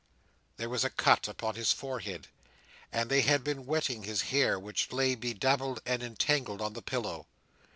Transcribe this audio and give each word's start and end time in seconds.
There 0.57 0.67
was 0.67 0.83
a 0.83 0.89
cut 0.89 1.27
upon 1.27 1.53
his 1.53 1.71
forehead, 1.71 2.27
and 2.91 3.07
they 3.07 3.21
had 3.21 3.43
been 3.43 3.67
wetting 3.67 4.01
his 4.01 4.23
hair, 4.33 4.57
which 4.59 4.91
lay 4.91 5.13
bedabbled 5.13 5.79
and 5.85 6.01
entangled 6.01 6.59
on 6.59 6.73
the 6.73 6.81
pillow. 6.81 7.27